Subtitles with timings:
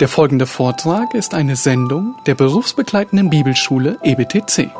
[0.00, 4.70] Der folgende Vortrag ist eine Sendung der berufsbegleitenden Bibelschule EBTC.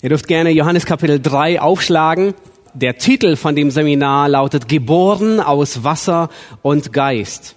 [0.00, 2.34] Ihr dürft gerne Johannes Kapitel 3 aufschlagen.
[2.82, 6.30] Der Titel von dem Seminar lautet Geboren aus Wasser
[6.62, 7.54] und Geist.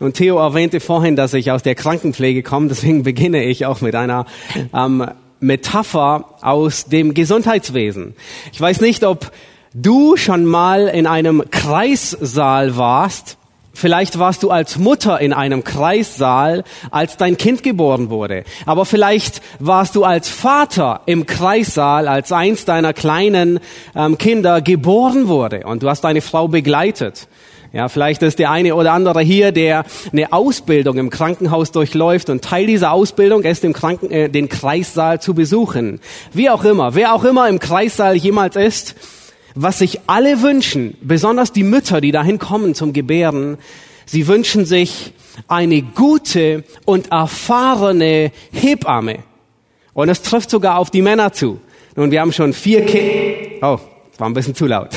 [0.00, 3.94] Und Theo erwähnte vorhin, dass ich aus der Krankenpflege komme, deswegen beginne ich auch mit
[3.94, 4.24] einer
[4.72, 5.06] ähm,
[5.40, 8.16] Metapher aus dem Gesundheitswesen.
[8.50, 9.30] Ich weiß nicht, ob
[9.74, 13.36] du schon mal in einem Kreissaal warst
[13.74, 18.44] Vielleicht warst du als Mutter in einem Kreissaal, als dein Kind geboren wurde.
[18.66, 23.58] Aber vielleicht warst du als Vater im Kreissaal, als eins deiner kleinen
[23.96, 27.26] ähm, Kinder geboren wurde und du hast deine Frau begleitet.
[27.72, 32.44] Ja, vielleicht ist der eine oder andere hier, der eine Ausbildung im Krankenhaus durchläuft und
[32.44, 35.98] Teil dieser Ausbildung ist, im Kranken, äh, den Kreissaal zu besuchen.
[36.32, 38.94] Wie auch immer, wer auch immer im Kreissaal jemals ist,
[39.54, 43.58] was sich alle wünschen, besonders die Mütter, die dahin kommen zum Gebären,
[44.06, 45.12] sie wünschen sich
[45.48, 49.20] eine gute und erfahrene Hebamme.
[49.92, 51.60] Und es trifft sogar auf die Männer zu.
[51.96, 53.58] Nun, wir haben schon vier Kinder.
[53.62, 53.78] Oh,
[54.18, 54.90] war ein bisschen zu laut.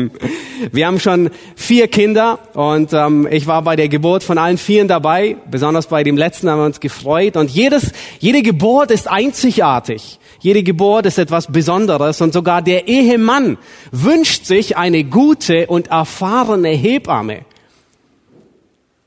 [0.72, 4.88] wir haben schon vier Kinder und ähm, ich war bei der Geburt von allen vieren
[4.88, 5.36] dabei.
[5.50, 7.36] Besonders bei dem letzten haben wir uns gefreut.
[7.36, 10.18] Und jedes, jede Geburt ist einzigartig.
[10.42, 13.58] Jede Geburt ist etwas Besonderes und sogar der Ehemann
[13.92, 17.44] wünscht sich eine gute und erfahrene Hebamme.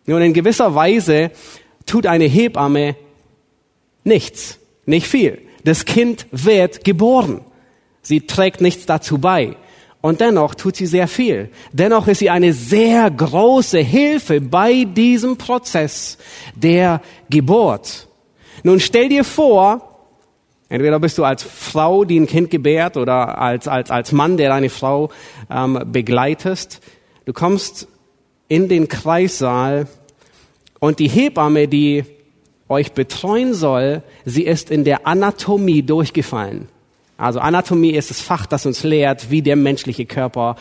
[0.06, 1.32] Nun, in gewisser Weise
[1.86, 2.96] tut eine Hebamme
[4.06, 5.42] nichts, nicht viel.
[5.66, 7.42] Das Kind wird geboren.
[8.02, 9.58] Sie trägt nichts dazu bei.
[10.00, 11.50] Und dennoch tut sie sehr viel.
[11.74, 16.18] Dennoch ist sie eine sehr große Hilfe bei diesem Prozess
[16.56, 18.08] der Geburt.
[18.64, 19.95] Nun stell dir vor,
[20.68, 24.50] Entweder bist du als Frau, die ein Kind gebärt, oder als, als, als Mann, der
[24.50, 25.10] deine Frau
[25.50, 26.82] ähm, begleitest.
[27.26, 27.88] Du kommst
[28.48, 29.88] in den Kreissaal
[30.80, 32.04] und die Hebamme, die
[32.68, 36.68] euch betreuen soll, sie ist in der Anatomie durchgefallen.
[37.18, 40.56] Also Anatomie ist das Fach, das uns lehrt, wie der menschliche Körper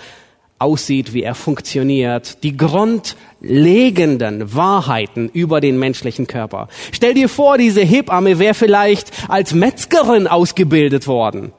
[0.59, 6.69] aussieht, wie er funktioniert, die grundlegenden Wahrheiten über den menschlichen Körper.
[6.93, 11.53] Stell dir vor, diese Hebamme wäre vielleicht als Metzgerin ausgebildet worden.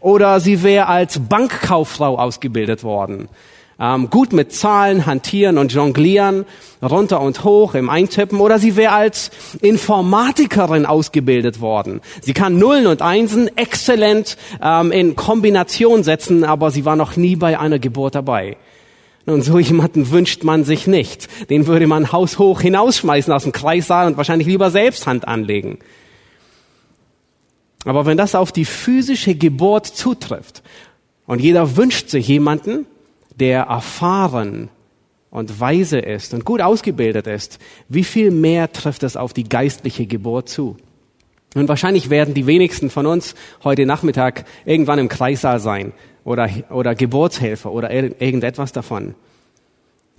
[0.00, 3.28] Oder sie wäre als Bankkauffrau ausgebildet worden
[3.82, 6.46] ähm, gut mit Zahlen hantieren und jonglieren,
[6.80, 12.00] runter und hoch im Eintippen, oder sie wäre als Informatikerin ausgebildet worden.
[12.20, 17.34] Sie kann Nullen und Einsen exzellent ähm, in Kombination setzen, aber sie war noch nie
[17.34, 18.56] bei einer Geburt dabei.
[19.26, 21.28] Und so jemanden wünscht man sich nicht.
[21.50, 25.78] Den würde man haushoch hinausschmeißen aus dem Kreissaal und wahrscheinlich lieber selbst Hand anlegen.
[27.84, 30.62] Aber wenn das auf die physische Geburt zutrifft
[31.26, 32.86] und jeder wünscht sich jemanden,
[33.36, 34.68] der erfahren
[35.30, 40.06] und weise ist und gut ausgebildet ist, wie viel mehr trifft es auf die geistliche
[40.06, 40.76] Geburt zu?
[41.54, 45.92] Und wahrscheinlich werden die wenigsten von uns heute Nachmittag irgendwann im Kreissaal sein
[46.24, 49.14] oder, oder Geburtshelfer oder irgendetwas davon.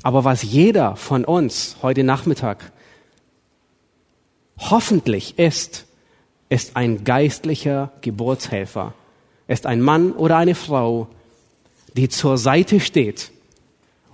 [0.03, 2.71] Aber was jeder von uns heute Nachmittag
[4.59, 5.85] hoffentlich ist,
[6.49, 8.93] ist ein geistlicher Geburtshelfer,
[9.47, 11.07] ist ein Mann oder eine Frau,
[11.95, 13.31] die zur Seite steht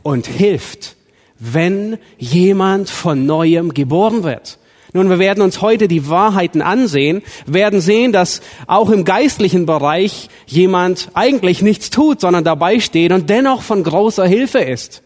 [0.04, 0.96] und hilft,
[1.38, 4.58] wenn jemand von neuem geboren wird.
[4.92, 10.30] Nun, wir werden uns heute die Wahrheiten ansehen, werden sehen, dass auch im geistlichen Bereich
[10.48, 15.04] jemand eigentlich nichts tut, sondern dabei steht und dennoch von großer Hilfe ist.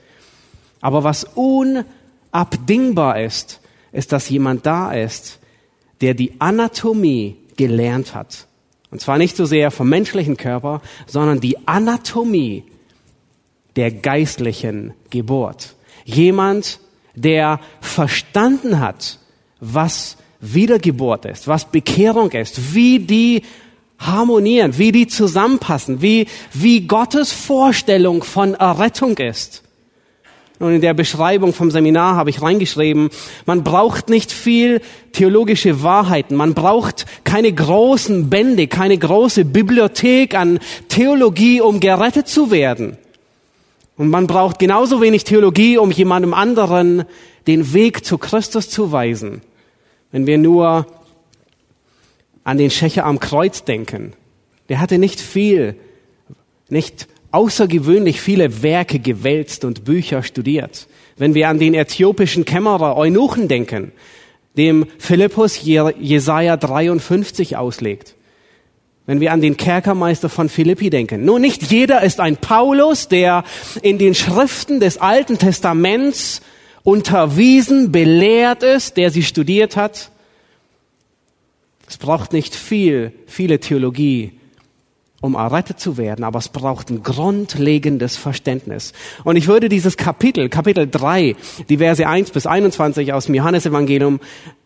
[0.79, 3.59] Aber was unabdingbar ist,
[3.91, 5.39] ist, dass jemand da ist,
[5.99, 8.47] der die Anatomie gelernt hat.
[8.93, 12.63] Und zwar nicht so sehr vom menschlichen Körper, sondern die Anatomie
[13.75, 15.73] der geistlichen Geburt.
[16.05, 16.79] Jemand,
[17.15, 19.17] der verstanden hat,
[19.59, 23.41] was Wiedergeburt ist, was Bekehrung ist, wie die
[23.97, 29.62] harmonieren, wie die zusammenpassen, wie, wie Gottes Vorstellung von Errettung ist.
[30.63, 33.09] Und in der Beschreibung vom Seminar habe ich reingeschrieben,
[33.45, 34.79] man braucht nicht viel
[35.11, 42.49] theologische Wahrheiten, man braucht keine großen Bände, keine große Bibliothek an Theologie, um gerettet zu
[42.49, 42.95] werden.
[43.97, 47.03] Und man braucht genauso wenig Theologie, um jemandem anderen
[47.45, 49.41] den Weg zu Christus zu weisen.
[50.13, 50.87] Wenn wir nur
[52.45, 54.13] an den Schächer am Kreuz denken.
[54.69, 55.75] Der hatte nicht viel,
[56.69, 60.87] nicht außergewöhnlich viele Werke gewälzt und Bücher studiert.
[61.17, 63.91] Wenn wir an den äthiopischen Kämmerer Eunuchen denken,
[64.55, 68.13] dem Philippus Jesaja 53 auslegt.
[69.07, 71.25] Wenn wir an den Kerkermeister von Philippi denken.
[71.25, 73.43] Nun, nicht jeder ist ein Paulus, der
[73.81, 76.41] in den Schriften des Alten Testaments
[76.83, 80.11] unterwiesen, belehrt ist, der sie studiert hat.
[81.89, 84.33] Es braucht nicht viel, viele Theologie,
[85.23, 88.91] um errettet zu werden, aber es braucht ein grundlegendes Verständnis.
[89.23, 91.37] Und ich würde dieses Kapitel, Kapitel 3,
[91.69, 94.19] die Verse 1 bis 21 aus dem Johannesevangelium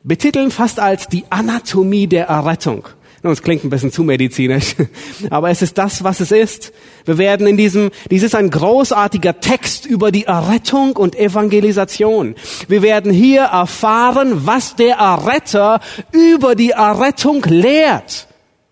[0.03, 2.87] betiteln fast als die Anatomie der Errettung.
[3.21, 4.75] Nun, es klingt ein bisschen zu medizinisch,
[5.29, 6.73] aber es ist das, was es ist.
[7.05, 12.33] Wir werden in diesem, dies ist ein großartiger Text über die Errettung und Evangelisation.
[12.67, 15.81] Wir werden hier erfahren, was der Erretter
[16.11, 18.27] über die Errettung lehrt.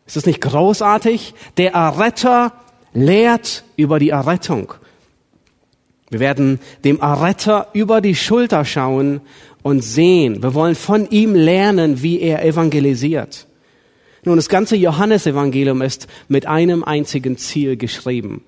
[0.05, 1.33] Ist das nicht großartig?
[1.57, 2.53] Der Erretter
[2.93, 4.73] lehrt über die Errettung.
[6.09, 9.21] Wir werden dem Erretter über die Schulter schauen
[9.63, 10.43] und sehen.
[10.43, 13.47] Wir wollen von ihm lernen, wie er evangelisiert.
[14.23, 18.43] Nun, das ganze Johannesevangelium ist mit einem einzigen Ziel geschrieben.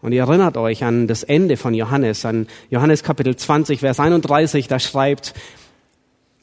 [0.00, 4.66] Und ihr erinnert euch an das Ende von Johannes, an Johannes Kapitel 20, Vers 31,
[4.66, 5.32] da schreibt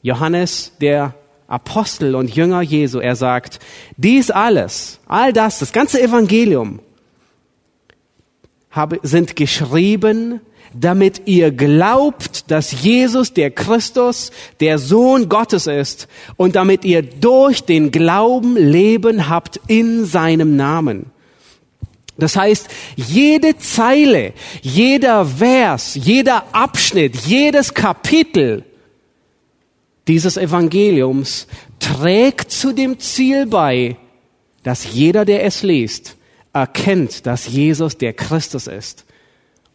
[0.02, 1.14] Johannes, der
[1.50, 3.00] Apostel und Jünger Jesu.
[3.00, 3.58] Er sagt,
[3.96, 6.78] dies alles, all das, das ganze Evangelium
[8.70, 10.40] habe, sind geschrieben,
[10.72, 14.30] damit ihr glaubt, dass Jesus der Christus,
[14.60, 16.06] der Sohn Gottes ist
[16.36, 21.06] und damit ihr durch den Glauben Leben habt in seinem Namen.
[22.16, 28.64] Das heißt, jede Zeile, jeder Vers, jeder Abschnitt, jedes Kapitel
[30.10, 31.46] dieses Evangeliums
[31.78, 33.96] trägt zu dem Ziel bei,
[34.64, 36.16] dass jeder, der es liest,
[36.52, 39.04] erkennt, dass Jesus der Christus ist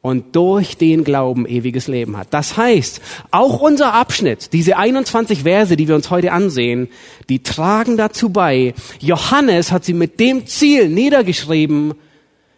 [0.02, 2.34] und durch den Glauben ewiges Leben hat.
[2.34, 3.02] Das heißt,
[3.32, 6.90] auch unser Abschnitt, diese 21 Verse, die wir uns heute ansehen,
[7.30, 8.74] die tragen dazu bei.
[9.00, 11.94] Johannes hat sie mit dem Ziel niedergeschrieben,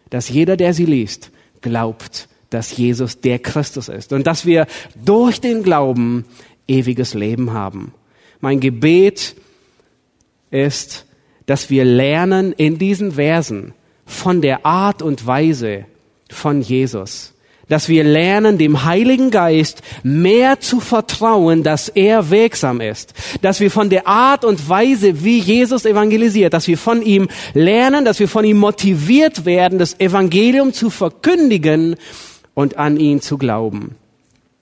[0.09, 1.29] dass jeder, der sie liest,
[1.61, 4.65] glaubt, dass Jesus der Christus ist und dass wir
[4.95, 6.25] durch den Glauben
[6.67, 7.93] ewiges Leben haben.
[8.39, 9.35] Mein Gebet
[10.51, 11.05] ist,
[11.45, 13.73] dass wir lernen in diesen Versen
[14.05, 15.85] von der Art und Weise
[16.29, 17.33] von Jesus.
[17.69, 23.13] Dass wir lernen, dem Heiligen Geist mehr zu vertrauen, dass er wirksam ist.
[23.41, 28.05] Dass wir von der Art und Weise, wie Jesus evangelisiert, dass wir von ihm lernen,
[28.05, 31.97] dass wir von ihm motiviert werden, das Evangelium zu verkündigen
[32.53, 33.95] und an ihn zu glauben.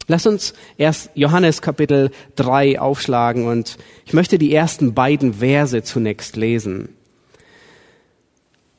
[0.08, 6.36] Lass uns erst Johannes Kapitel 3 aufschlagen und ich möchte die ersten beiden Verse zunächst
[6.36, 6.90] lesen.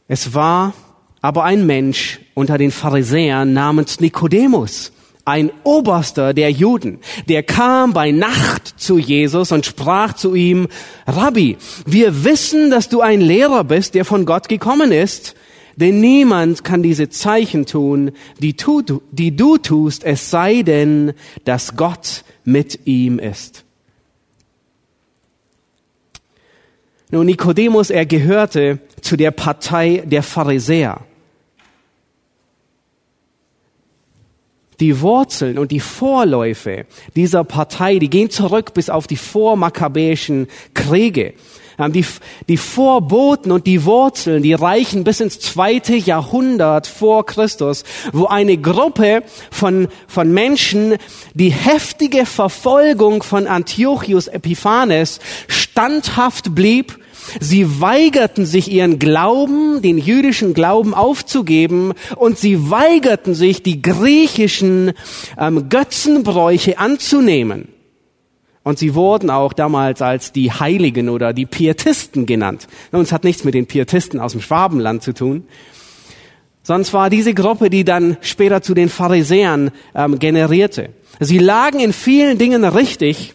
[0.06, 0.73] Es war
[1.20, 4.93] aber ein Mensch unter den Pharisäern namens Nikodemus,
[5.25, 10.69] ein Oberster der Juden, der kam bei Nacht zu Jesus und sprach zu ihm,
[11.08, 15.34] Rabbi, wir wissen, dass du ein Lehrer bist, der von Gott gekommen ist,
[15.76, 21.12] denn niemand kann diese Zeichen tun, die, tu, die du tust, es sei denn,
[21.44, 23.64] dass Gott mit ihm ist.
[27.11, 31.02] Nun, Nikodemus, er gehörte zu der Partei der Pharisäer.
[34.81, 36.84] Die Wurzeln und die Vorläufe
[37.14, 41.35] dieser Partei, die gehen zurück bis auf die vormakkabäischen Kriege.
[41.78, 42.04] Die,
[42.49, 48.56] die Vorboten und die Wurzeln, die reichen bis ins zweite Jahrhundert vor Christus, wo eine
[48.56, 50.97] Gruppe von, von Menschen
[51.35, 56.99] die heftige Verfolgung von Antiochus Epiphanes standhaft blieb
[57.40, 64.92] Sie weigerten sich ihren Glauben, den jüdischen Glauben aufzugeben und sie weigerten sich, die griechischen
[65.38, 67.68] ähm, Götzenbräuche anzunehmen.
[68.66, 72.66] Und sie wurden auch damals als die Heiligen oder die Pietisten genannt.
[72.90, 75.44] Uns hat nichts mit den Pietisten aus dem Schwabenland zu tun.
[76.64, 80.88] Sonst war diese Gruppe, die dann später zu den Pharisäern ähm, generierte.
[81.20, 83.35] Sie lagen in vielen Dingen richtig.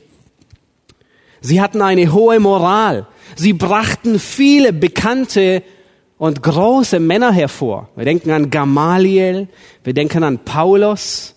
[1.39, 3.07] Sie hatten eine hohe Moral.
[3.37, 5.63] Sie brachten viele bekannte
[6.17, 7.87] und große Männer hervor.
[7.95, 9.47] Wir denken an Gamaliel,
[9.85, 11.35] wir denken an Paulus,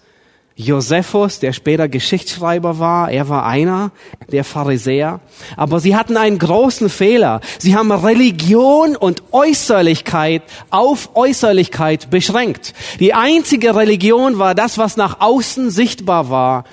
[0.56, 3.90] Josephus, der später Geschichtsschreiber war, er war einer
[4.30, 5.20] der Pharisäer.
[5.56, 7.40] Aber sie hatten einen großen Fehler.
[7.58, 12.72] Sie haben Religion und Äußerlichkeit auf Äußerlichkeit beschränkt.
[13.00, 16.64] Die einzige Religion war das, was nach außen sichtbar war,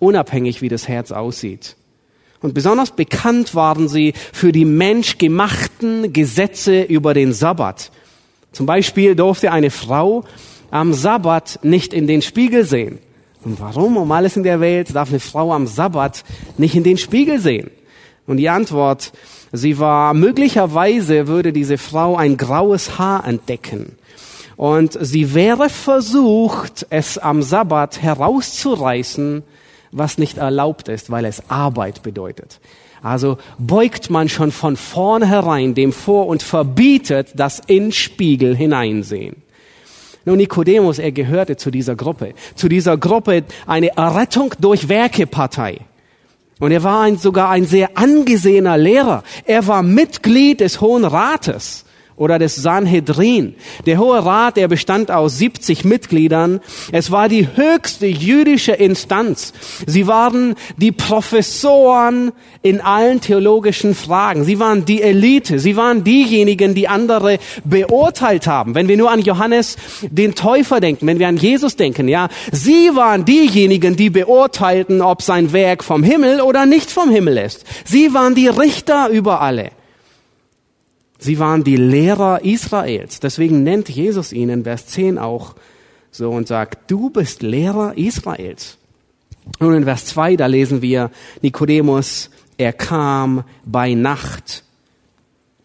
[0.00, 1.76] unabhängig wie das Herz aussieht.
[2.40, 7.92] Und besonders bekannt waren sie für die menschgemachten Gesetze über den Sabbat.
[8.50, 10.24] Zum Beispiel durfte eine Frau
[10.72, 12.98] am Sabbat nicht in den Spiegel sehen.
[13.44, 16.24] Und warum um alles in der Welt darf eine Frau am Sabbat
[16.56, 17.70] nicht in den Spiegel sehen?
[18.26, 19.12] Und die Antwort,
[19.52, 23.96] sie war möglicherweise würde diese Frau ein graues Haar entdecken.
[24.56, 29.44] Und sie wäre versucht, es am Sabbat herauszureißen,
[29.92, 32.60] was nicht erlaubt ist, weil es Arbeit bedeutet.
[33.02, 39.36] Also beugt man schon von vornherein dem vor und verbietet das in Spiegel hineinsehen.
[40.28, 42.34] Nun, Nikodemus, er gehörte zu dieser Gruppe.
[42.54, 45.78] Zu dieser Gruppe eine Errettung durch Werke-Partei.
[46.60, 49.22] Und er war ein, sogar ein sehr angesehener Lehrer.
[49.46, 51.86] Er war Mitglied des Hohen Rates
[52.18, 53.54] oder des Sanhedrin.
[53.86, 56.60] Der Hohe Rat, der bestand aus 70 Mitgliedern.
[56.92, 59.52] Es war die höchste jüdische Instanz.
[59.86, 62.32] Sie waren die Professoren
[62.62, 64.44] in allen theologischen Fragen.
[64.44, 65.58] Sie waren die Elite.
[65.58, 68.74] Sie waren diejenigen, die andere beurteilt haben.
[68.74, 72.90] Wenn wir nur an Johannes den Täufer denken, wenn wir an Jesus denken, ja, sie
[72.94, 77.64] waren diejenigen, die beurteilten, ob sein Werk vom Himmel oder nicht vom Himmel ist.
[77.84, 79.70] Sie waren die Richter über alle.
[81.18, 83.20] Sie waren die Lehrer Israels.
[83.20, 85.54] Deswegen nennt Jesus ihnen Vers 10 auch
[86.10, 88.78] so und sagt, du bist Lehrer Israels.
[89.58, 91.10] Und in Vers 2, da lesen wir,
[91.42, 94.64] Nikodemus, er kam bei Nacht.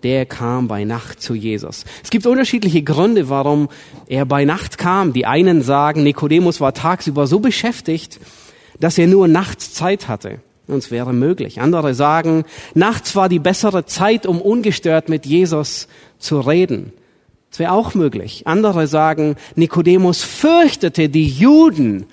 [0.01, 1.85] Der kam bei Nacht zu Jesus.
[2.03, 3.69] Es gibt unterschiedliche Gründe, warum
[4.07, 5.13] er bei Nacht kam.
[5.13, 8.19] Die einen sagen, Nikodemus war tagsüber so beschäftigt,
[8.79, 10.39] dass er nur nachts Zeit hatte.
[10.67, 11.59] Uns wäre möglich.
[11.59, 15.87] Andere sagen, nachts war die bessere Zeit, um ungestört mit Jesus
[16.19, 16.93] zu reden.
[17.49, 18.43] Das wäre auch möglich.
[18.47, 22.05] Andere sagen, Nikodemus fürchtete die Juden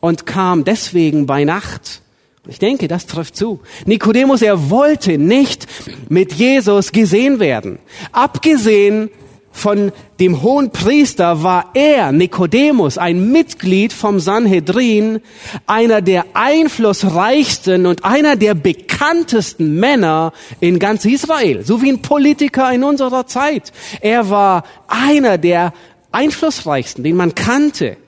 [0.00, 2.02] und kam deswegen bei Nacht.
[2.48, 3.60] Ich denke, das trifft zu.
[3.86, 5.66] Nikodemus, er wollte nicht
[6.08, 7.78] mit Jesus gesehen werden.
[8.10, 9.10] Abgesehen
[9.52, 15.20] von dem hohen Priester war er, Nikodemus, ein Mitglied vom Sanhedrin,
[15.66, 22.72] einer der einflussreichsten und einer der bekanntesten Männer in ganz Israel, so wie ein Politiker
[22.72, 23.72] in unserer Zeit.
[24.00, 25.74] Er war einer der
[26.10, 27.98] einflussreichsten, den man kannte.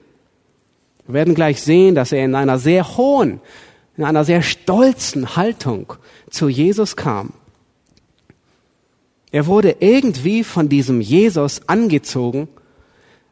[1.07, 3.41] Wir werden gleich sehen, dass er in einer sehr hohen,
[3.97, 5.93] in einer sehr stolzen Haltung
[6.31, 7.35] zu Jesus kam.
[9.35, 12.47] Er wurde irgendwie von diesem Jesus angezogen,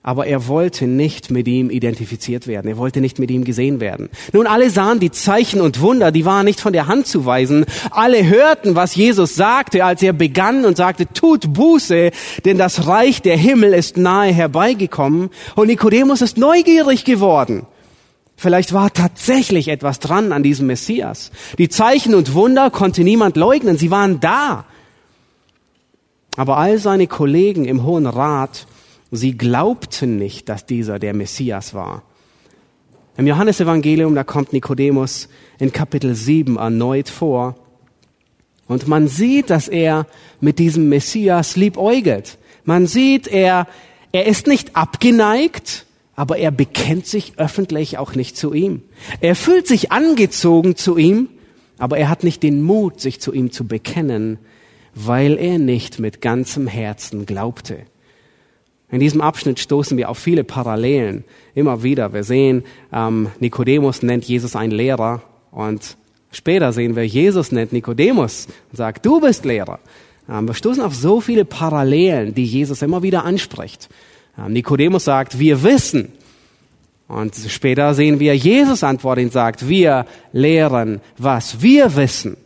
[0.02, 2.66] aber er wollte nicht mit ihm identifiziert werden.
[2.66, 4.08] Er wollte nicht mit ihm gesehen werden.
[4.32, 7.66] Nun, alle sahen die Zeichen und Wunder, die waren nicht von der Hand zu weisen.
[7.92, 12.10] Alle hörten, was Jesus sagte, als er begann und sagte, tut Buße,
[12.44, 15.30] denn das Reich der Himmel ist nahe herbeigekommen.
[15.54, 17.64] Und Nikodemus ist neugierig geworden.
[18.36, 21.30] Vielleicht war tatsächlich etwas dran an diesem Messias.
[21.58, 23.78] Die Zeichen und Wunder konnte niemand leugnen.
[23.78, 24.64] Sie waren da.
[26.36, 28.66] Aber all seine Kollegen im Hohen Rat,
[29.10, 32.02] sie glaubten nicht, dass dieser der Messias war.
[33.18, 37.56] Im Johannesevangelium, da kommt Nikodemus in Kapitel 7 erneut vor.
[38.66, 40.06] Und man sieht, dass er
[40.40, 42.38] mit diesem Messias liebäugelt.
[42.64, 43.66] Man sieht, er,
[44.12, 45.84] er ist nicht abgeneigt,
[46.16, 48.82] aber er bekennt sich öffentlich auch nicht zu ihm.
[49.20, 51.28] Er fühlt sich angezogen zu ihm,
[51.76, 54.38] aber er hat nicht den Mut, sich zu ihm zu bekennen,
[54.94, 57.78] weil er nicht mit ganzem Herzen glaubte.
[58.90, 61.24] In diesem Abschnitt stoßen wir auf viele Parallelen.
[61.54, 62.12] Immer wieder.
[62.12, 65.96] Wir sehen, ähm, Nikodemus nennt Jesus einen Lehrer und
[66.30, 69.80] später sehen wir, Jesus nennt Nikodemus und sagt, du bist Lehrer.
[70.28, 73.88] Ähm, wir stoßen auf so viele Parallelen, die Jesus immer wieder anspricht.
[74.38, 76.12] Ähm, Nikodemus sagt, wir wissen.
[77.08, 82.36] Und später sehen wir, Jesus antwortet und sagt, wir lehren, was wir wissen.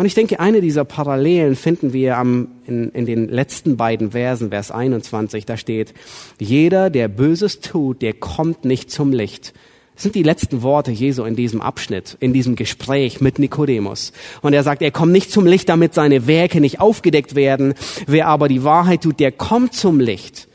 [0.00, 4.48] Und ich denke, eine dieser Parallelen finden wir am, in, in den letzten beiden Versen,
[4.48, 5.92] Vers 21, da steht,
[6.38, 9.52] jeder, der Böses tut, der kommt nicht zum Licht.
[9.92, 14.14] Das sind die letzten Worte Jesu in diesem Abschnitt, in diesem Gespräch mit Nikodemus.
[14.40, 17.74] Und er sagt, er kommt nicht zum Licht, damit seine Werke nicht aufgedeckt werden.
[18.06, 20.48] Wer aber die Wahrheit tut, der kommt zum Licht.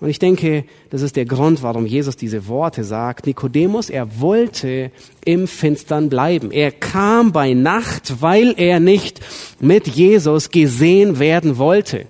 [0.00, 3.26] Und ich denke, das ist der Grund, warum Jesus diese Worte sagt.
[3.26, 4.90] Nikodemus, er wollte
[5.24, 6.50] im Finstern bleiben.
[6.50, 9.20] Er kam bei Nacht, weil er nicht
[9.60, 12.06] mit Jesus gesehen werden wollte.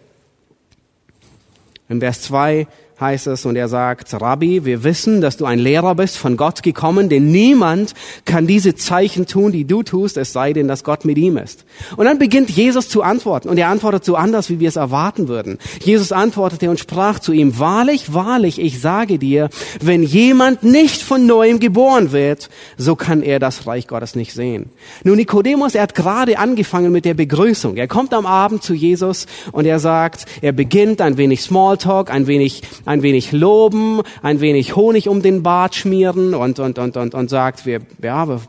[1.89, 2.69] In Vers 2
[3.01, 6.63] heißt es, und er sagt, Rabbi, wir wissen, dass du ein Lehrer bist, von Gott
[6.63, 11.05] gekommen, denn niemand kann diese Zeichen tun, die du tust, es sei denn, dass Gott
[11.05, 11.65] mit ihm ist.
[11.97, 15.29] Und dann beginnt Jesus zu antworten, und er antwortet so anders, wie wir es erwarten
[15.29, 15.59] würden.
[15.83, 19.49] Jesus antwortete und sprach zu ihm, wahrlich, wahrlich, ich sage dir,
[19.81, 24.71] wenn jemand nicht von neuem geboren wird, so kann er das Reich Gottes nicht sehen.
[25.05, 27.77] Nun, Nikodemus, er hat gerade angefangen mit der Begrüßung.
[27.77, 32.27] Er kommt am Abend zu Jesus und er sagt, er beginnt ein wenig Smalltalk, ein
[32.27, 37.15] wenig ein wenig loben, ein wenig Honig um den Bart schmieren und, und, und, und,
[37.15, 38.41] und sagt, wir, ja, wir,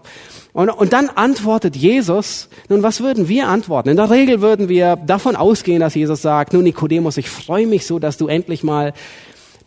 [0.52, 3.90] und, und dann antwortet Jesus, nun was würden wir antworten?
[3.90, 7.86] In der Regel würden wir davon ausgehen, dass Jesus sagt, nun Nikodemus, ich freue mich
[7.86, 8.94] so, dass du endlich mal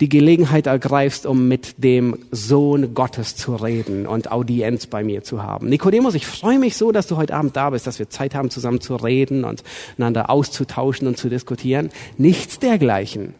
[0.00, 5.44] die Gelegenheit ergreifst, um mit dem Sohn Gottes zu reden und Audienz bei mir zu
[5.44, 5.68] haben.
[5.68, 8.50] Nikodemus, ich freue mich so, dass du heute Abend da bist, dass wir Zeit haben,
[8.50, 9.62] zusammen zu reden und
[9.96, 11.90] einander auszutauschen und zu diskutieren.
[12.18, 13.34] Nichts dergleichen.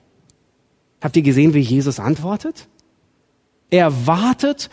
[1.05, 2.67] Habt ihr gesehen, wie Jesus antwortet?
[3.69, 4.71] Er wartet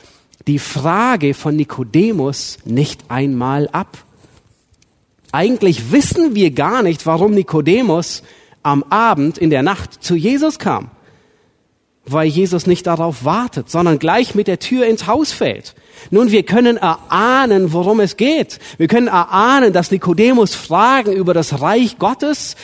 [0.47, 3.97] die Frage von Nikodemus nicht einmal ab.
[5.33, 8.23] Eigentlich wissen wir gar nicht, warum Nikodemus
[8.63, 10.89] am Abend in der Nacht zu Jesus kam
[12.03, 15.75] weil Jesus nicht darauf wartet, sondern gleich mit der Tür ins Haus fällt.
[16.09, 18.59] Nun, wir können erahnen, worum es geht.
[18.77, 22.55] Wir können erahnen, dass Nikodemus Fragen über das Reich Gottes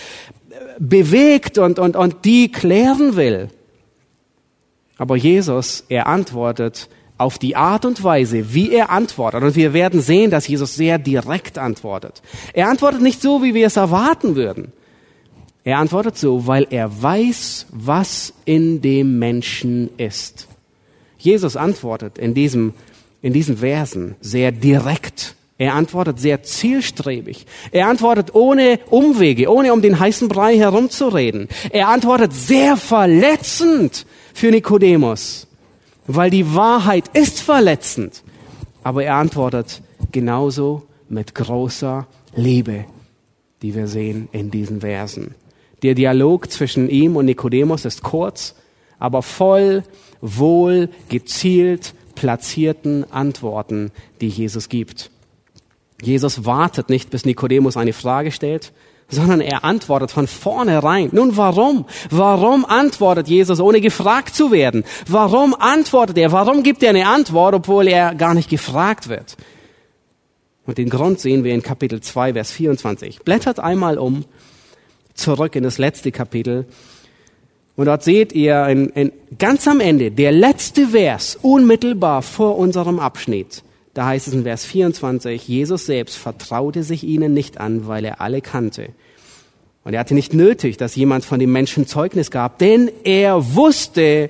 [0.80, 3.50] bewegt und, und, und die klären will.
[4.98, 9.44] Aber Jesus, er antwortet auf die Art und Weise, wie er antwortet.
[9.44, 12.22] Und wir werden sehen, dass Jesus sehr direkt antwortet.
[12.54, 14.72] Er antwortet nicht so, wie wir es erwarten würden.
[15.64, 20.48] Er antwortet so, weil er weiß, was in dem Menschen ist.
[21.18, 22.74] Jesus antwortet in diesem,
[23.22, 25.36] in diesen Versen sehr direkt.
[25.58, 27.48] Er antwortet sehr zielstrebig.
[27.72, 31.50] Er antwortet ohne Umwege, ohne um den heißen Brei herumzureden.
[31.72, 34.06] Er antwortet sehr verletzend
[34.38, 35.48] für Nikodemus,
[36.06, 38.22] weil die Wahrheit ist verletzend.
[38.84, 42.86] Aber er antwortet genauso mit großer Liebe,
[43.64, 45.34] die wir sehen in diesen Versen.
[45.82, 48.54] Der Dialog zwischen ihm und Nikodemus ist kurz,
[49.00, 49.84] aber voll
[50.22, 53.90] wohl gezielt platzierten Antworten,
[54.22, 55.10] die Jesus gibt.
[56.00, 58.72] Jesus wartet nicht, bis Nikodemus eine Frage stellt,
[59.10, 61.10] sondern er antwortet von vornherein.
[61.12, 61.86] Nun warum?
[62.10, 64.84] Warum antwortet Jesus, ohne gefragt zu werden?
[65.08, 66.32] Warum antwortet er?
[66.32, 69.38] Warum gibt er eine Antwort, obwohl er gar nicht gefragt wird?
[70.66, 73.20] Und den Grund sehen wir in Kapitel 2, Vers 24.
[73.20, 74.26] Blättert einmal um
[75.14, 76.66] zurück in das letzte Kapitel.
[77.78, 83.00] Und dort seht ihr in, in, ganz am Ende, der letzte Vers, unmittelbar vor unserem
[83.00, 83.64] Abschnitt.
[83.98, 88.22] Da heißt es in Vers 24, Jesus selbst vertraute sich ihnen nicht an, weil er
[88.22, 88.90] alle kannte.
[89.84, 94.30] Und er hatte nicht nötig, dass jemand von dem Menschen Zeugnis gab, denn er wusste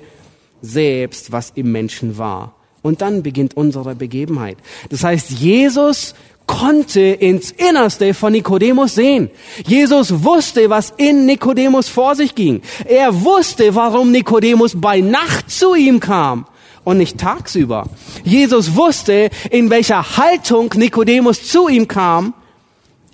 [0.62, 2.54] selbst, was im Menschen war.
[2.80, 4.56] Und dann beginnt unsere Begebenheit.
[4.88, 6.14] Das heißt, Jesus
[6.46, 9.28] konnte ins Innerste von Nikodemus sehen.
[9.66, 12.62] Jesus wusste, was in Nikodemus vor sich ging.
[12.86, 16.46] Er wusste, warum Nikodemus bei Nacht zu ihm kam
[16.88, 17.84] und nicht tagsüber.
[18.24, 22.32] Jesus wusste, in welcher Haltung Nikodemus zu ihm kam.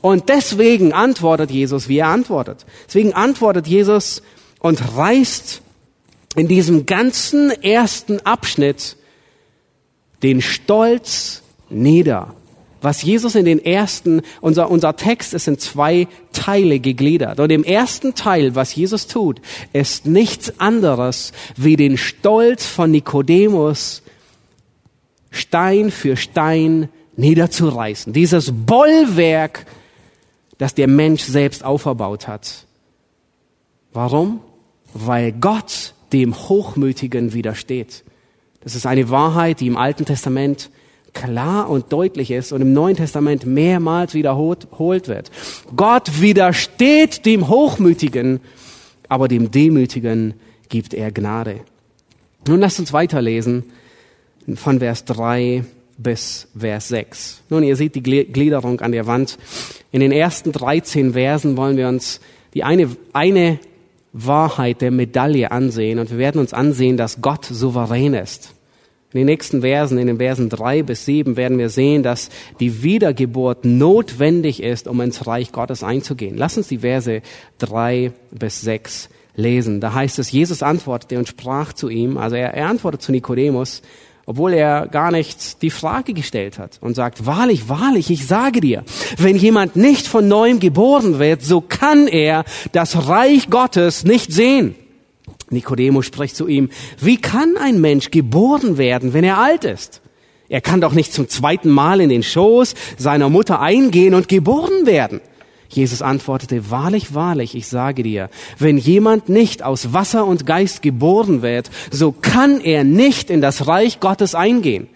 [0.00, 2.66] Und deswegen antwortet Jesus, wie er antwortet.
[2.86, 4.22] Deswegen antwortet Jesus
[4.60, 5.60] und reißt
[6.36, 8.96] in diesem ganzen ersten Abschnitt
[10.22, 12.32] den Stolz nieder
[12.84, 17.40] was Jesus in den ersten, unser, unser Text ist in zwei Teile gegliedert.
[17.40, 19.40] Und im ersten Teil, was Jesus tut,
[19.72, 24.02] ist nichts anderes wie den Stolz von Nikodemus
[25.30, 28.12] Stein für Stein niederzureißen.
[28.12, 29.66] Dieses Bollwerk,
[30.58, 32.66] das der Mensch selbst auferbaut hat.
[33.92, 34.40] Warum?
[34.92, 38.04] Weil Gott dem Hochmütigen widersteht.
[38.60, 40.70] Das ist eine Wahrheit, die im Alten Testament
[41.14, 45.30] klar und deutlich ist und im Neuen Testament mehrmals wiederholt wird.
[45.74, 48.40] Gott widersteht dem Hochmütigen,
[49.08, 50.34] aber dem Demütigen
[50.68, 51.60] gibt er Gnade.
[52.46, 53.64] Nun lasst uns weiterlesen
[54.54, 55.64] von Vers 3
[55.96, 57.42] bis Vers 6.
[57.48, 59.38] Nun, ihr seht die Gliederung an der Wand.
[59.92, 62.20] In den ersten 13 Versen wollen wir uns
[62.52, 63.58] die eine, eine
[64.12, 68.54] Wahrheit der Medaille ansehen und wir werden uns ansehen, dass Gott souverän ist.
[69.14, 72.82] In den nächsten Versen, in den Versen drei bis sieben, werden wir sehen, dass die
[72.82, 76.36] Wiedergeburt notwendig ist, um ins Reich Gottes einzugehen.
[76.36, 77.22] Lass uns die Verse
[77.58, 79.80] drei bis sechs lesen.
[79.80, 83.82] Da heißt es, Jesus antwortete und sprach zu ihm, also er, er antwortet zu Nikodemus,
[84.26, 88.82] obwohl er gar nicht die Frage gestellt hat und sagt, wahrlich, wahrlich, ich sage dir,
[89.18, 94.74] wenn jemand nicht von neuem geboren wird, so kann er das Reich Gottes nicht sehen.
[95.54, 96.68] Nikodemus spricht zu ihm,
[97.00, 100.02] wie kann ein Mensch geboren werden, wenn er alt ist?
[100.48, 104.84] Er kann doch nicht zum zweiten Mal in den Schoß seiner Mutter eingehen und geboren
[104.84, 105.20] werden.
[105.68, 111.42] Jesus antwortete, wahrlich, wahrlich, ich sage dir, wenn jemand nicht aus Wasser und Geist geboren
[111.42, 114.88] wird, so kann er nicht in das Reich Gottes eingehen.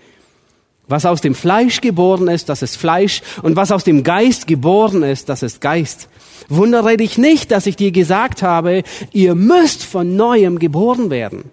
[0.87, 5.03] Was aus dem Fleisch geboren ist, das ist Fleisch, und was aus dem Geist geboren
[5.03, 6.09] ist, das ist Geist.
[6.49, 8.83] Wundere dich nicht, dass ich dir gesagt habe,
[9.13, 11.51] ihr müsst von neuem geboren werden.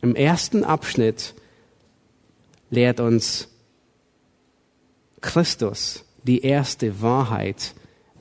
[0.00, 1.34] Im ersten Abschnitt
[2.70, 3.48] lehrt uns
[5.20, 7.74] Christus die erste Wahrheit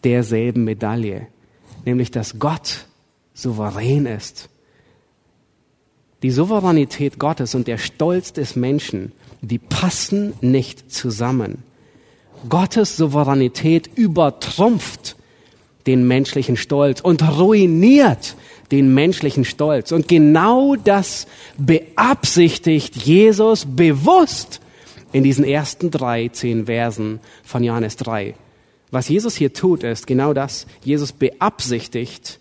[0.03, 1.27] derselben Medaille,
[1.85, 2.85] nämlich dass Gott
[3.33, 4.49] souverän ist.
[6.21, 11.63] Die Souveränität Gottes und der Stolz des Menschen, die passen nicht zusammen.
[12.49, 15.15] Gottes Souveränität übertrumpft
[15.87, 18.35] den menschlichen Stolz und ruiniert
[18.71, 19.91] den menschlichen Stolz.
[19.91, 21.27] Und genau das
[21.57, 24.61] beabsichtigt Jesus bewusst
[25.11, 28.35] in diesen ersten drei, zehn Versen von Johannes 3.
[28.91, 30.65] Was Jesus hier tut, ist genau das.
[30.83, 32.39] Jesus beabsichtigt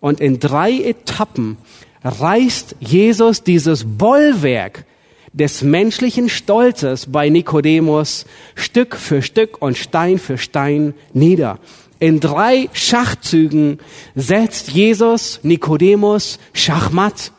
[0.00, 1.56] und in drei Etappen
[2.04, 4.84] reißt Jesus dieses Bollwerk
[5.32, 11.58] des menschlichen Stolzes bei Nikodemus Stück für Stück und Stein für Stein nieder.
[12.00, 13.78] In drei Schachzügen
[14.14, 17.32] setzt Jesus Nikodemus Schachmatt.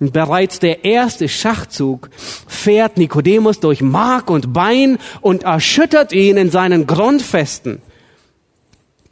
[0.00, 6.86] Bereits der erste Schachzug fährt Nikodemus durch Mark und Bein und erschüttert ihn in seinen
[6.86, 7.82] Grundfesten.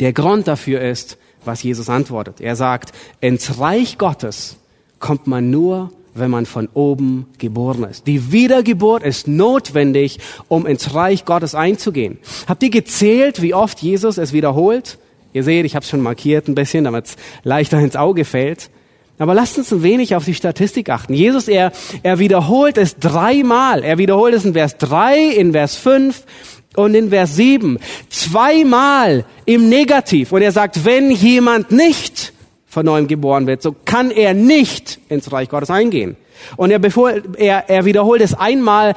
[0.00, 2.40] Der Grund dafür ist, was Jesus antwortet.
[2.40, 4.56] Er sagt, ins Reich Gottes
[4.98, 8.06] kommt man nur wenn man von oben geboren ist.
[8.06, 10.18] Die Wiedergeburt ist notwendig,
[10.48, 12.18] um ins Reich Gottes einzugehen.
[12.46, 14.98] Habt ihr gezählt, wie oft Jesus es wiederholt?
[15.32, 18.70] Ihr seht, ich habe es schon markiert ein bisschen, damit es leichter ins Auge fällt.
[19.18, 21.12] Aber lasst uns ein wenig auf die Statistik achten.
[21.12, 23.82] Jesus, er, er wiederholt es dreimal.
[23.82, 26.22] Er wiederholt es in Vers 3, in Vers 5
[26.76, 27.78] und in Vers 7.
[28.10, 30.30] Zweimal im Negativ.
[30.30, 32.32] Und er sagt, wenn jemand nicht
[32.68, 36.16] von neuem geboren wird, so kann er nicht ins Reich Gottes eingehen.
[36.56, 38.94] Und er, bevor, er, er wiederholt es einmal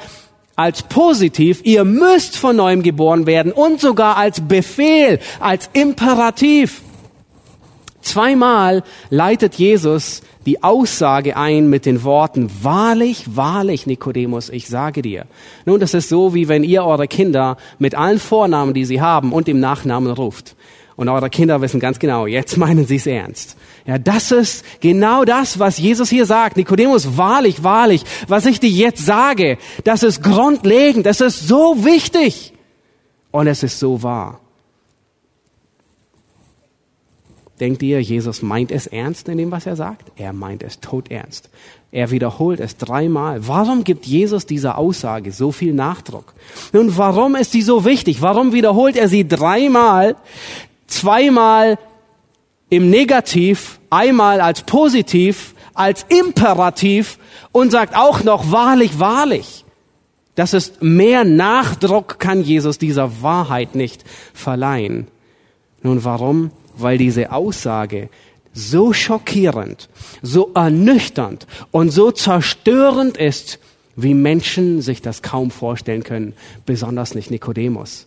[0.54, 6.82] als positiv, ihr müsst von neuem geboren werden und sogar als Befehl, als Imperativ.
[8.02, 15.24] Zweimal leitet Jesus die Aussage ein mit den Worten, wahrlich, wahrlich, Nikodemus, ich sage dir.
[15.64, 19.32] Nun, das ist so, wie wenn ihr eure Kinder mit allen Vornamen, die sie haben,
[19.32, 20.56] und dem Nachnamen ruft.
[20.96, 23.56] Und eure Kinder wissen ganz genau, jetzt meinen sie es ernst.
[23.84, 26.56] Ja, das ist genau das, was Jesus hier sagt.
[26.56, 32.52] Nikodemus, wahrlich, wahrlich, was ich dir jetzt sage, das ist grundlegend, das ist so wichtig.
[33.32, 34.40] Und es ist so wahr.
[37.58, 40.10] Denkt ihr, Jesus meint es ernst in dem, was er sagt?
[40.16, 41.48] Er meint es todernst.
[41.92, 43.46] Er wiederholt es dreimal.
[43.46, 46.34] Warum gibt Jesus dieser Aussage so viel Nachdruck?
[46.72, 48.20] Nun, warum ist sie so wichtig?
[48.20, 50.16] Warum wiederholt er sie dreimal?
[50.86, 51.78] Zweimal
[52.72, 57.18] im Negativ, einmal als Positiv, als Imperativ
[57.52, 59.66] und sagt auch noch wahrlich, wahrlich.
[60.36, 65.08] Das ist mehr Nachdruck kann Jesus dieser Wahrheit nicht verleihen.
[65.82, 66.50] Nun warum?
[66.74, 68.08] Weil diese Aussage
[68.54, 69.90] so schockierend,
[70.22, 73.58] so ernüchternd und so zerstörend ist,
[73.96, 76.32] wie Menschen sich das kaum vorstellen können,
[76.64, 78.06] besonders nicht Nikodemus.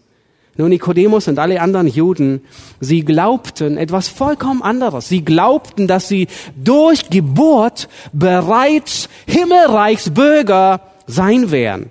[0.57, 2.41] Nur Nikodemus und alle anderen Juden,
[2.79, 5.09] sie glaubten etwas vollkommen anderes.
[5.09, 11.89] Sie glaubten, dass sie durch Geburt bereits Himmelreichsbürger sein wären.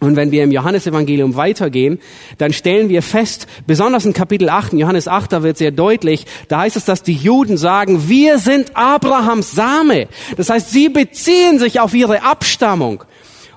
[0.00, 1.98] Und wenn wir im Johannesevangelium weitergehen,
[2.36, 6.24] dann stellen wir fest, besonders in Kapitel 8, in Johannes 8, da wird sehr deutlich,
[6.46, 10.06] da heißt es, dass die Juden sagen, wir sind Abrahams Same.
[10.36, 13.02] Das heißt, sie beziehen sich auf ihre Abstammung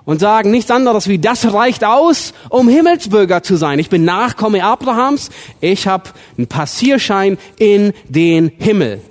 [0.06, 3.80] und sagen nichts anderes wie, das reicht aus, um Himmelsbürger zu sein.
[3.80, 9.02] Ich bin Nachkomme Abrahams, ich habe einen Passierschein in den Himmel.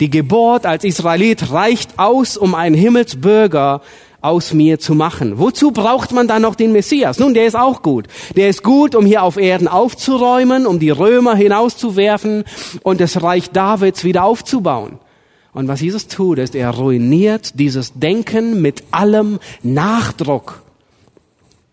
[0.00, 3.82] Die Geburt als Israelit reicht aus, um einen Himmelsbürger
[4.22, 5.38] aus mir zu machen.
[5.38, 7.18] Wozu braucht man dann noch den Messias?
[7.18, 8.06] Nun, der ist auch gut.
[8.36, 12.44] Der ist gut, um hier auf Erden aufzuräumen, um die Römer hinauszuwerfen
[12.82, 14.98] und das Reich Davids wieder aufzubauen.
[15.52, 20.62] Und was Jesus tut, ist, er ruiniert dieses Denken mit allem Nachdruck.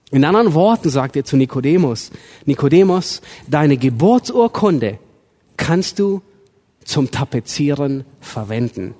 [0.10, 2.12] In anderen Worten sagt er zu Nikodemus,
[2.46, 5.00] Nikodemus, deine Geburtsurkunde
[5.58, 6.22] kannst du
[6.86, 8.96] zum Tapezieren verwenden.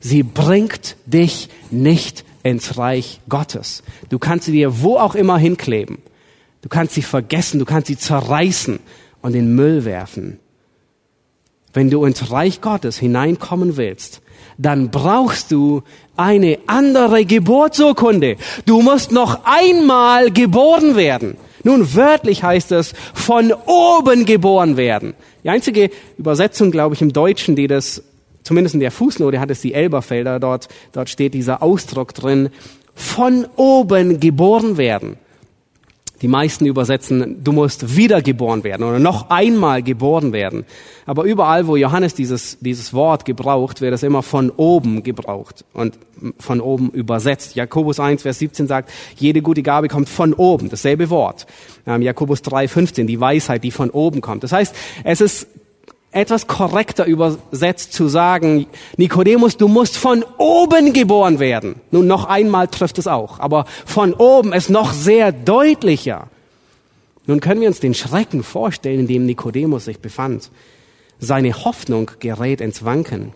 [0.00, 3.82] Sie bringt dich nicht ins Reich Gottes.
[4.08, 5.98] Du kannst sie dir wo auch immer hinkleben.
[6.62, 8.80] Du kannst sie vergessen, du kannst sie zerreißen
[9.22, 10.40] und in Müll werfen.
[11.78, 14.20] Wenn du ins Reich Gottes hineinkommen willst,
[14.56, 15.84] dann brauchst du
[16.16, 18.34] eine andere Geburtsurkunde.
[18.66, 21.36] Du musst noch einmal geboren werden.
[21.62, 25.14] Nun, wörtlich heißt es, von oben geboren werden.
[25.44, 28.02] Die einzige Übersetzung, glaube ich, im Deutschen, die das,
[28.42, 32.50] zumindest in der Fußnote hat es die Elberfelder, dort, dort steht dieser Ausdruck drin,
[32.96, 35.16] von oben geboren werden.
[36.20, 40.64] Die meisten übersetzen, du musst wiedergeboren werden oder noch einmal geboren werden.
[41.06, 45.98] Aber überall, wo Johannes dieses, dieses Wort gebraucht, wird es immer von oben gebraucht und
[46.38, 47.54] von oben übersetzt.
[47.54, 51.46] Jakobus 1, Vers 17 sagt, jede gute Gabe kommt von oben, dasselbe Wort.
[51.86, 54.42] Ähm, Jakobus 3, 15, die Weisheit, die von oben kommt.
[54.42, 55.46] Das heißt, es ist
[56.10, 58.66] etwas korrekter übersetzt zu sagen,
[58.96, 61.76] Nikodemus, du musst von oben geboren werden.
[61.90, 66.28] Nun, noch einmal trifft es auch, aber von oben ist noch sehr deutlicher.
[67.26, 70.50] Nun können wir uns den Schrecken vorstellen, in dem Nikodemus sich befand.
[71.20, 73.32] Seine Hoffnung gerät ins Wanken.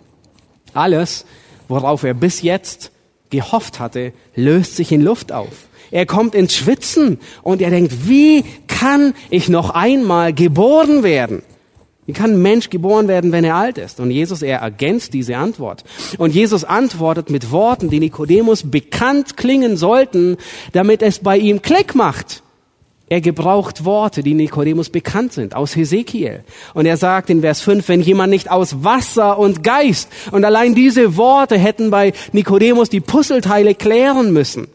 [0.72, 1.26] Alles,
[1.68, 2.90] worauf er bis jetzt
[3.28, 5.68] gehofft hatte, löst sich in Luft auf.
[5.90, 11.42] Er kommt ins Schwitzen und er denkt, wie kann ich noch einmal geboren werden?
[12.06, 14.00] Wie kann ein Mensch geboren werden, wenn er alt ist?
[14.00, 15.84] Und Jesus, er ergänzt diese Antwort.
[16.18, 20.36] Und Jesus antwortet mit Worten, die Nikodemus bekannt klingen sollten,
[20.72, 22.42] damit es bei ihm Klick macht.
[23.08, 26.44] Er gebraucht Worte, die Nikodemus bekannt sind, aus Hesekiel.
[26.72, 30.74] Und er sagt in Vers 5, wenn jemand nicht aus Wasser und Geist, und allein
[30.74, 34.68] diese Worte hätten bei Nikodemus die Puzzleteile klären müssen.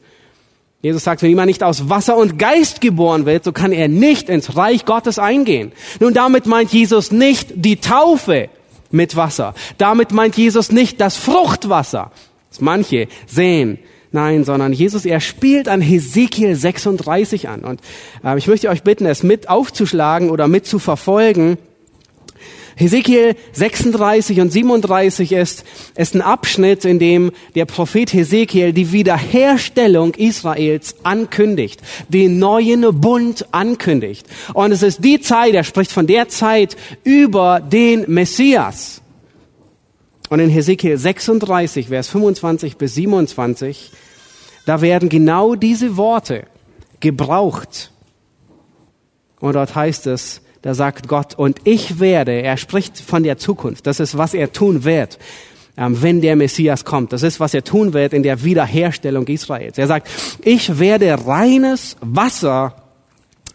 [0.82, 4.30] Jesus sagt, wenn jemand nicht aus Wasser und Geist geboren wird, so kann er nicht
[4.30, 5.72] ins Reich Gottes eingehen.
[6.00, 8.50] Nun, damit meint Jesus nicht die Taufe
[8.92, 9.56] mit Wasser.
[9.80, 12.12] Damit meint Jesus nicht das Fruchtwasser,
[12.50, 13.80] das manche sehen.
[14.12, 17.62] Nein, sondern Jesus, er spielt an Hesekiel 36 an.
[17.62, 17.82] Und
[18.24, 21.58] äh, ich möchte euch bitten, es mit aufzuschlagen oder mit zu verfolgen.
[22.80, 30.14] Hesekiel 36 und 37 ist, ist ein Abschnitt, in dem der Prophet Hesekiel die Wiederherstellung
[30.14, 34.28] Israels ankündigt, den neuen Bund ankündigt.
[34.54, 39.02] Und es ist die Zeit, er spricht von der Zeit über den Messias.
[40.30, 43.92] Und in Hesekiel 36, Vers 25 bis 27,
[44.68, 46.46] da werden genau diese Worte
[47.00, 47.92] gebraucht.
[49.40, 53.88] Und dort heißt es, da sagt Gott, und ich werde, er spricht von der Zukunft,
[53.88, 55.18] das ist, was er tun wird,
[55.78, 57.14] ähm, wenn der Messias kommt.
[57.14, 59.78] Das ist, was er tun wird in der Wiederherstellung Israels.
[59.78, 60.10] Er sagt,
[60.44, 62.76] ich werde reines Wasser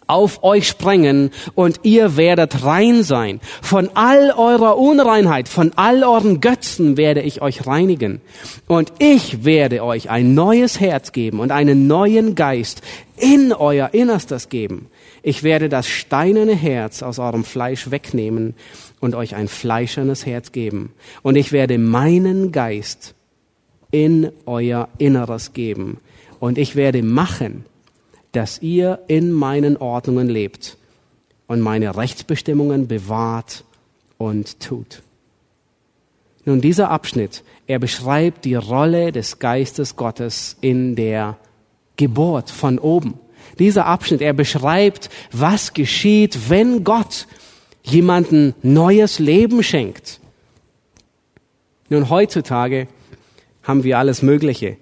[0.07, 3.39] auf euch sprengen und ihr werdet rein sein.
[3.61, 8.21] Von all eurer Unreinheit, von all euren Götzen werde ich euch reinigen.
[8.67, 12.81] Und ich werde euch ein neues Herz geben und einen neuen Geist
[13.17, 14.89] in euer Innerstes geben
[15.23, 18.55] ich werde das steinerne Herz aus eurem Fleisch wegnehmen
[18.99, 20.91] und euch ein fleischernes Herz geben.
[21.21, 23.15] Und ich werde meinen Geist
[23.89, 25.99] in euer Inneres geben.
[26.41, 27.65] Und ich werde machen,
[28.33, 30.77] dass ihr in meinen Ordnungen lebt
[31.47, 33.63] und meine Rechtsbestimmungen bewahrt
[34.17, 35.03] und tut.
[36.43, 41.37] Nun, dieser Abschnitt, er beschreibt die Rolle des Geistes Gottes in der
[41.95, 43.19] Geburt von oben.
[43.59, 47.27] Dieser Abschnitt, er beschreibt, was geschieht, wenn Gott
[47.83, 50.19] jemanden neues Leben schenkt.
[51.89, 52.87] Nun, heutzutage
[53.61, 54.77] haben wir alles Mögliche.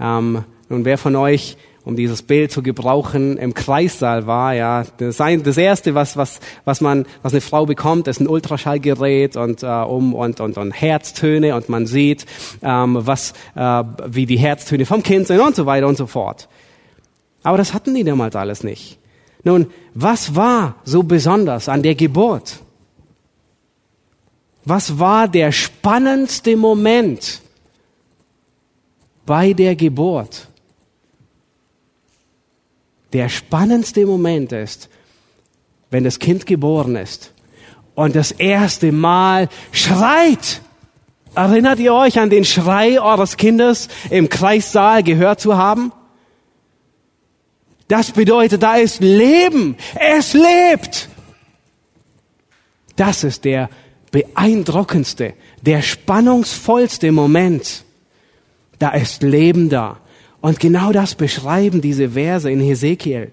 [0.00, 5.16] Ähm, und wer von euch, um dieses Bild zu gebrauchen, im Kreissaal war, ja, das,
[5.16, 9.66] das erste, was, was, was man, was eine Frau bekommt, ist ein Ultraschallgerät und, äh,
[9.66, 12.26] um, und, und, und Herztöne und man sieht,
[12.62, 16.48] ähm, was, äh, wie die Herztöne vom Kind sind und so weiter und so fort.
[17.42, 18.98] Aber das hatten die damals alles nicht.
[19.44, 22.60] Nun, was war so besonders an der Geburt?
[24.64, 27.42] Was war der spannendste Moment
[29.26, 30.46] bei der Geburt?
[33.12, 34.88] Der spannendste Moment ist,
[35.90, 37.32] wenn das Kind geboren ist
[37.94, 40.62] und das erste Mal schreit.
[41.34, 45.92] Erinnert ihr euch an den Schrei eures Kindes im Kreissaal gehört zu haben?
[47.92, 49.76] Das bedeutet, da ist Leben.
[49.96, 51.10] Es lebt.
[52.96, 53.68] Das ist der
[54.10, 57.84] beeindruckendste, der spannungsvollste Moment.
[58.78, 59.98] Da ist Leben da.
[60.40, 63.30] Und genau das beschreiben diese Verse in Hesekiel.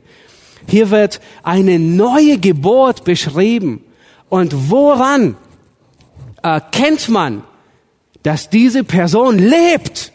[0.67, 3.81] Hier wird eine neue Geburt beschrieben.
[4.27, 5.37] Und woran
[6.43, 7.43] erkennt man,
[8.23, 10.11] dass diese Person lebt?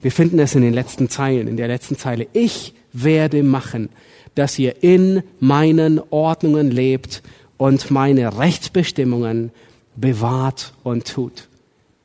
[0.00, 2.28] Wir finden es in den letzten Zeilen, in der letzten Zeile.
[2.32, 3.88] Ich werde machen,
[4.34, 7.22] dass ihr in meinen Ordnungen lebt
[7.56, 9.50] und meine Rechtsbestimmungen
[9.96, 11.48] bewahrt und tut.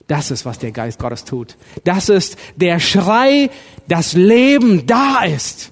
[0.07, 1.55] Das ist, was der Geist Gottes tut.
[1.83, 3.49] Das ist der Schrei,
[3.87, 5.71] dass Leben da ist.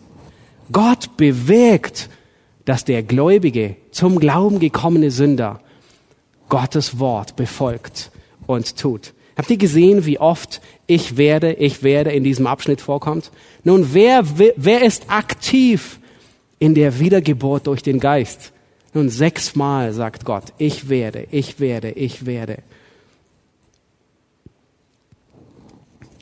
[0.72, 2.10] Gott bewegt,
[2.65, 5.60] dass der Gläubige, zum Glauben gekommene Sünder
[6.48, 8.12] Gottes Wort befolgt
[8.48, 9.13] und tut.
[9.36, 13.32] Habt ihr gesehen, wie oft ich werde, ich werde in diesem Abschnitt vorkommt?
[13.63, 14.23] Nun, wer,
[14.56, 15.99] wer ist aktiv
[16.58, 18.52] in der Wiedergeburt durch den Geist.
[18.93, 22.58] Nun sechsmal sagt Gott, ich werde, ich werde, ich werde.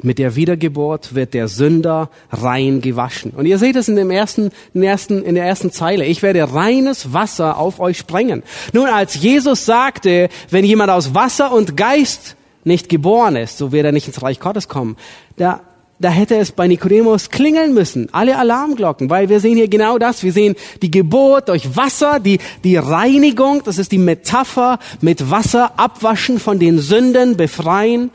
[0.03, 3.31] Mit der Wiedergeburt wird der Sünder rein gewaschen.
[3.31, 6.05] Und ihr seht es in, dem ersten, in, der ersten, in der ersten Zeile.
[6.05, 8.43] Ich werde reines Wasser auf euch sprengen.
[8.73, 12.35] Nun, als Jesus sagte, wenn jemand aus Wasser und Geist
[12.67, 14.97] nicht geboren ist, so wird er nicht ins Reich Gottes kommen,
[15.37, 15.61] da,
[15.99, 18.09] da hätte es bei Nikodemus klingeln müssen.
[18.11, 20.21] Alle Alarmglocken, weil wir sehen hier genau das.
[20.23, 25.79] Wir sehen die Geburt durch Wasser, die, die Reinigung, das ist die Metapher mit Wasser
[25.79, 28.11] abwaschen von den Sünden, befreien.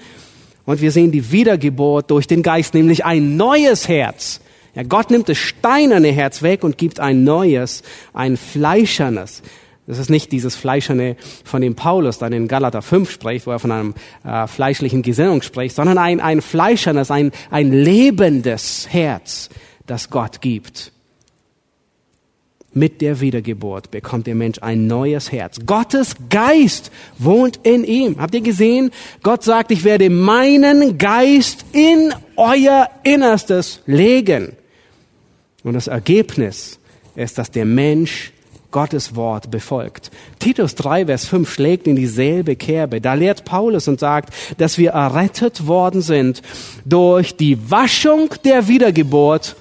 [0.65, 4.41] Und wir sehen die Wiedergeburt durch den Geist, nämlich ein neues Herz.
[4.75, 7.83] Ja, Gott nimmt das steinerne Herz weg und gibt ein neues,
[8.15, 9.43] ein fleischernes.
[9.93, 13.59] Das ist nicht dieses Fleischerne, von dem Paulus dann in Galater 5 spricht, wo er
[13.59, 19.51] von einem äh, fleischlichen Gesinnung spricht, sondern ein, ein fleischernes, ein, ein lebendes Herz,
[19.87, 20.93] das Gott gibt.
[22.73, 25.59] Mit der Wiedergeburt bekommt der Mensch ein neues Herz.
[25.67, 28.19] Gottes Geist wohnt in ihm.
[28.19, 28.93] Habt ihr gesehen?
[29.23, 34.57] Gott sagt, ich werde meinen Geist in euer Innerstes legen.
[35.63, 36.79] Und das Ergebnis
[37.15, 38.33] ist, dass der Mensch
[38.73, 40.11] Gottes Wort befolgt.
[40.41, 43.01] Titus 3, Vers 5 schlägt in dieselbe Kerbe.
[43.01, 46.43] Da lehrt Paulus und sagt, dass wir errettet worden sind
[46.85, 49.55] durch die Waschung der Wiedergeburt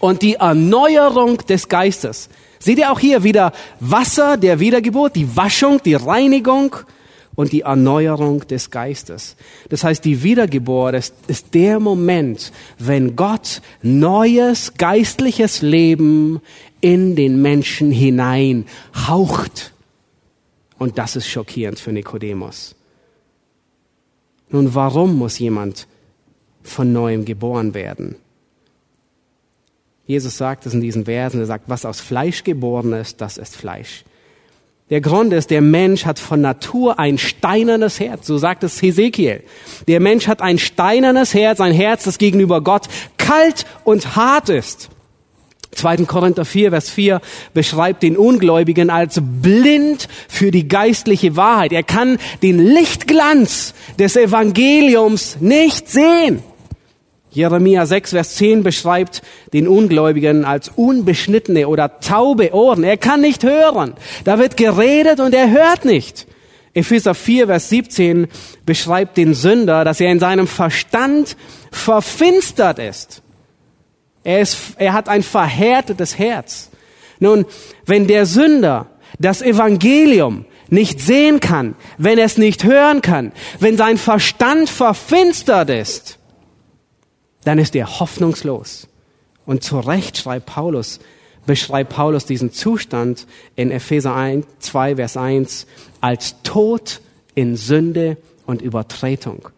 [0.00, 2.28] und die Erneuerung des Geistes.
[2.58, 6.76] Seht ihr auch hier wieder Wasser der Wiedergeburt, die Waschung, die Reinigung
[7.34, 9.36] und die Erneuerung des Geistes.
[9.68, 16.40] Das heißt, die Wiedergeburt ist, ist der Moment, wenn Gott neues geistliches Leben
[16.84, 18.66] in den Menschen hinein
[19.08, 19.72] haucht.
[20.78, 22.74] Und das ist schockierend für Nikodemus.
[24.50, 25.86] Nun, warum muss jemand
[26.62, 28.16] von neuem geboren werden?
[30.06, 33.56] Jesus sagt es in diesen Versen, er sagt, was aus Fleisch geboren ist, das ist
[33.56, 34.04] Fleisch.
[34.90, 39.42] Der Grund ist, der Mensch hat von Natur ein steinernes Herz, so sagt es Hesekiel.
[39.88, 44.90] Der Mensch hat ein steinernes Herz, ein Herz, das gegenüber Gott kalt und hart ist.
[45.74, 45.98] 2.
[46.06, 47.20] Korinther 4, Vers 4
[47.52, 51.72] beschreibt den Ungläubigen als blind für die geistliche Wahrheit.
[51.72, 56.42] Er kann den Lichtglanz des Evangeliums nicht sehen.
[57.34, 62.84] Jeremia 6, Vers 10 beschreibt den Ungläubigen als unbeschnittene oder taube Ohren.
[62.84, 63.94] Er kann nicht hören.
[64.22, 66.28] Da wird geredet und er hört nicht.
[66.74, 68.28] Epheser 4, Vers 17
[68.64, 71.36] beschreibt den Sünder, dass er in seinem Verstand
[71.72, 73.23] verfinstert ist.
[74.24, 76.70] Er, ist, er hat ein verhärtetes Herz.
[77.20, 77.46] Nun,
[77.86, 78.86] wenn der Sünder
[79.18, 85.70] das Evangelium nicht sehen kann, wenn er es nicht hören kann, wenn sein Verstand verfinstert
[85.70, 86.18] ist,
[87.44, 88.88] dann ist er hoffnungslos.
[89.46, 91.00] Und zu Recht schreibt Paulus,
[91.46, 95.66] beschreibt Paulus diesen Zustand in Epheser 1, 2, Vers 1
[96.00, 97.00] als Tod
[97.34, 99.48] in Sünde und Übertretung.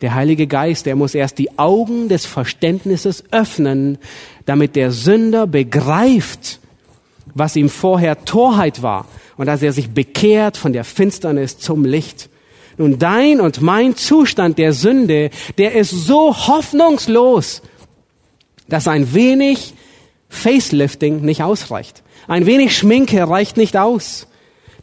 [0.00, 3.98] Der Heilige Geist, der muss erst die Augen des Verständnisses öffnen,
[4.46, 6.60] damit der Sünder begreift,
[7.34, 9.06] was ihm vorher Torheit war
[9.36, 12.28] und dass er sich bekehrt von der Finsternis zum Licht.
[12.76, 17.62] Nun, dein und mein Zustand der Sünde, der ist so hoffnungslos,
[18.68, 19.74] dass ein wenig
[20.28, 22.04] Facelifting nicht ausreicht.
[22.28, 24.28] Ein wenig Schminke reicht nicht aus.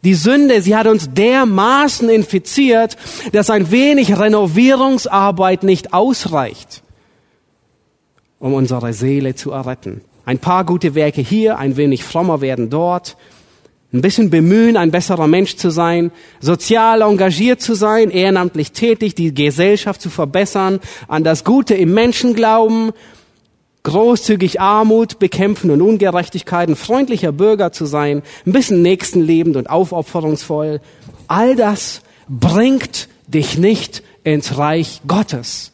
[0.06, 2.96] Die Sünde, sie hat uns dermaßen infiziert,
[3.32, 6.84] dass ein wenig Renovierungsarbeit nicht ausreicht,
[8.38, 10.02] um unsere Seele zu erretten.
[10.24, 13.16] Ein paar gute Werke hier, ein wenig frommer werden dort,
[13.92, 19.34] ein bisschen bemühen, ein besserer Mensch zu sein, sozial engagiert zu sein, ehrenamtlich tätig, die
[19.34, 22.92] Gesellschaft zu verbessern, an das Gute im Menschen glauben,
[23.86, 30.80] großzügig Armut bekämpfen und Ungerechtigkeiten, freundlicher Bürger zu sein, ein bisschen nächstenlebend und aufopferungsvoll.
[31.28, 35.70] All das bringt dich nicht ins Reich Gottes.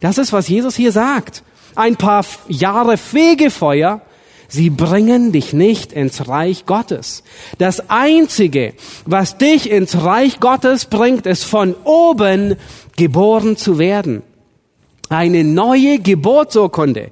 [0.00, 1.44] Das ist, was Jesus hier sagt.
[1.76, 4.00] Ein paar Jahre Fegefeuer
[4.48, 7.24] Sie bringen dich nicht ins Reich Gottes.
[7.58, 12.54] Das Einzige, was dich ins Reich Gottes bringt, ist von oben
[12.96, 14.22] geboren zu werden.
[15.08, 17.10] Eine neue Geburtsurkunde,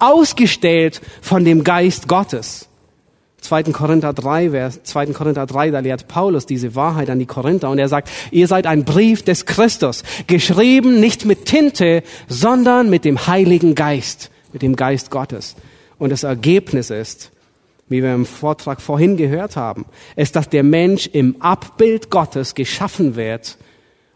[0.00, 2.68] ausgestellt von dem Geist Gottes.
[3.40, 3.64] 2.
[3.64, 5.06] Korinther 3, Vers, 2.
[5.06, 8.66] Korinther 3, da lehrt Paulus diese Wahrheit an die Korinther und er sagt, ihr seid
[8.66, 14.76] ein Brief des Christus, geschrieben nicht mit Tinte, sondern mit dem Heiligen Geist, mit dem
[14.76, 15.56] Geist Gottes.
[15.98, 17.30] Und das Ergebnis ist,
[17.88, 19.84] wie wir im Vortrag vorhin gehört haben,
[20.16, 23.58] ist, dass der Mensch im Abbild Gottes geschaffen wird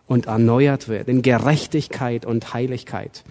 [0.07, 3.25] und erneuert wird in Gerechtigkeit und Heiligkeit.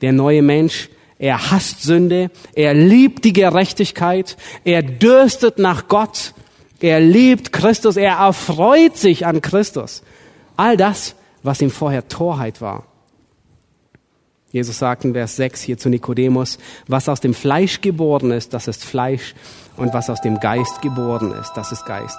[0.00, 0.88] Der neue Mensch,
[1.22, 6.34] er hasst Sünde, er liebt die Gerechtigkeit, er dürstet nach Gott,
[6.80, 10.02] er liebt Christus, er erfreut sich an Christus.
[10.56, 11.14] All das,
[11.44, 12.86] was ihm vorher Torheit war.
[14.50, 16.58] Jesus sagt in Vers 6 hier zu Nikodemus,
[16.88, 19.36] was aus dem Fleisch geboren ist, das ist Fleisch,
[19.76, 22.18] und was aus dem Geist geboren ist, das ist Geist.